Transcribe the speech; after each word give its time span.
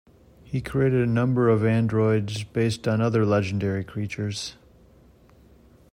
He 0.43 0.61
created 0.61 1.07
a 1.07 1.11
number 1.11 1.47
of 1.47 1.63
androids 1.63 2.43
based 2.43 2.87
on 2.87 3.01
other 3.01 3.23
legendary 3.23 3.83
creatures. 3.83 4.55